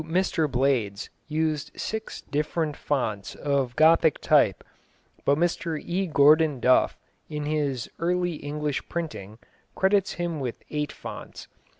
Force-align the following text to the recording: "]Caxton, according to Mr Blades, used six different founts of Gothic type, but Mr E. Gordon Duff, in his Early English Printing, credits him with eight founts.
"]Caxton, 0.01 0.09
according 0.09 0.23
to 0.23 0.31
Mr 0.47 0.51
Blades, 0.51 1.09
used 1.27 1.71
six 1.79 2.21
different 2.21 2.75
founts 2.75 3.35
of 3.35 3.75
Gothic 3.75 4.17
type, 4.17 4.63
but 5.25 5.37
Mr 5.37 5.79
E. 5.79 6.07
Gordon 6.07 6.59
Duff, 6.59 6.97
in 7.29 7.45
his 7.45 7.87
Early 7.99 8.37
English 8.37 8.89
Printing, 8.89 9.37
credits 9.75 10.13
him 10.13 10.39
with 10.39 10.55
eight 10.71 10.91
founts. 10.91 11.47